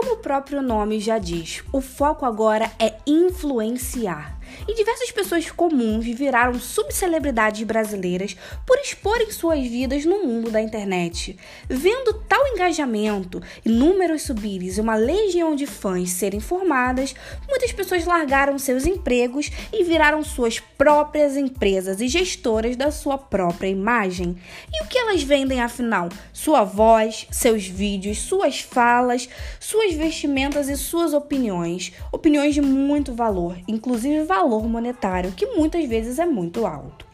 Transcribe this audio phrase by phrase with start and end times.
[0.00, 4.39] Como o próprio nome já diz, o foco agora é influenciar.
[4.68, 8.36] E diversas pessoas comuns viraram subcelebridades brasileiras
[8.66, 11.38] por exporem suas vidas no mundo da internet.
[11.68, 17.14] Vendo tal engajamento, números subirem e uma legião de fãs serem formadas,
[17.48, 23.68] muitas pessoas largaram seus empregos e viraram suas próprias empresas e gestoras da sua própria
[23.68, 24.36] imagem.
[24.72, 26.08] E o que elas vendem afinal?
[26.32, 31.92] Sua voz, seus vídeos, suas falas, suas vestimentas e suas opiniões.
[32.12, 37.08] Opiniões de muito valor, inclusive valor valor monetário, que muitas vezes é muito alto.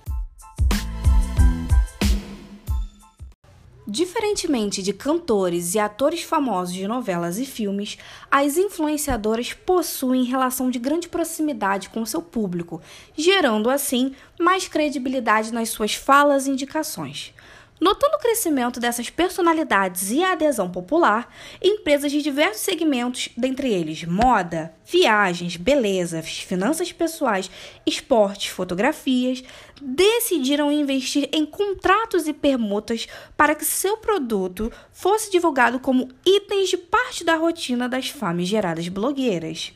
[3.89, 7.97] Diferentemente de cantores e atores famosos de novelas e filmes,
[8.29, 12.81] as influenciadoras possuem relação de grande proximidade com seu público,
[13.17, 17.33] gerando assim mais credibilidade nas suas falas e indicações.
[17.79, 21.31] Notando o crescimento dessas personalidades e a adesão popular,
[21.62, 27.50] empresas de diversos segmentos, dentre eles moda, viagens, beleza, finanças pessoais,
[27.84, 29.45] esportes, fotografias,
[29.81, 33.06] decidiram investir em contratos e permutas
[33.37, 39.75] para que seu produto fosse divulgado como itens de parte da rotina das famigeradas blogueiras.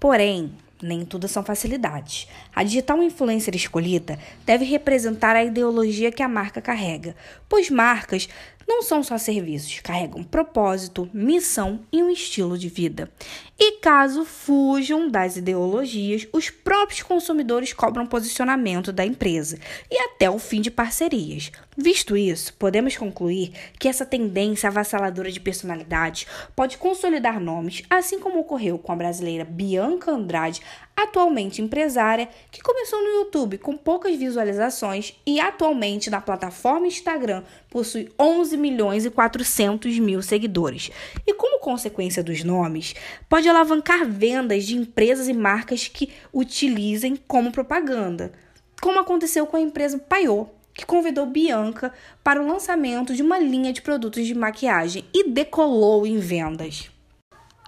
[0.00, 2.26] Porém, nem tudo são facilidades.
[2.54, 7.14] A digital influencer escolhida deve representar a ideologia que a marca carrega,
[7.48, 8.28] pois marcas
[8.70, 13.10] não são só serviços, carregam propósito, missão e um estilo de vida.
[13.58, 19.58] E caso fujam das ideologias, os próprios consumidores cobram posicionamento da empresa
[19.90, 21.50] e até o fim de parcerias.
[21.76, 28.40] Visto isso, podemos concluir que essa tendência avassaladora de personalidades pode consolidar nomes, assim como
[28.40, 30.62] ocorreu com a brasileira Bianca Andrade,
[30.96, 38.12] atualmente empresária, que começou no YouTube com poucas visualizações e atualmente na plataforma Instagram possui
[38.18, 40.90] 11 milhões e 400 mil seguidores.
[41.26, 42.94] E como consequência dos nomes,
[43.28, 48.32] pode alavancar vendas de empresas e marcas que utilizem como propaganda,
[48.80, 51.92] como aconteceu com a empresa Paiô, que convidou Bianca
[52.22, 56.90] para o lançamento de uma linha de produtos de maquiagem e decolou em vendas.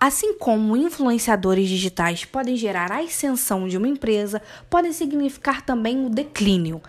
[0.00, 6.10] Assim como influenciadores digitais podem gerar a ascensão de uma empresa, podem significar também o
[6.10, 6.82] declínio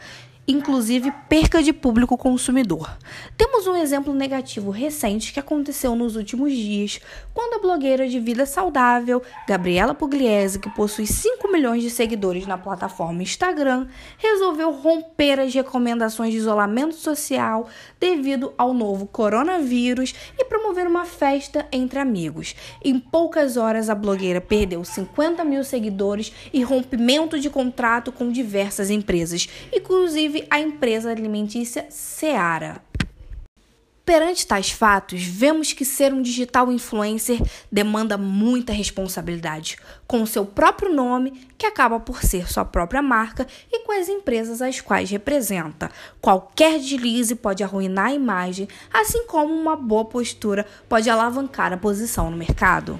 [0.48, 2.98] inclusive perca de público consumidor.
[3.38, 7.00] Temos um exemplo negativo recente que aconteceu nos últimos dias,
[7.34, 12.58] quando a blogueira de vida saudável, Gabriela Pugliese, que possui 5 milhões de seguidores na
[12.58, 13.88] plataforma Instagram,
[14.18, 21.68] resolveu romper as recomendações de isolamento social devido ao novo coronavírus e promover uma festa
[21.72, 22.56] entre amigos.
[22.84, 28.90] Em poucas horas, a blogueira perdeu 50 mil seguidores e rompimento de contrato com diversas
[28.90, 32.82] empresas, inclusive inclusive a empresa alimentícia Seara.
[34.06, 37.40] Perante tais fatos, vemos que ser um digital influencer
[37.72, 43.48] demanda muita responsabilidade, com o seu próprio nome, que acaba por ser sua própria marca,
[43.72, 45.90] e com as empresas às quais representa.
[46.20, 52.30] Qualquer deslize pode arruinar a imagem, assim como uma boa postura pode alavancar a posição
[52.30, 53.00] no mercado.